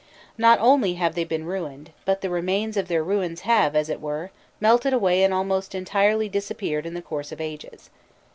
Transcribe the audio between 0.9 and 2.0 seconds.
have they been ruined,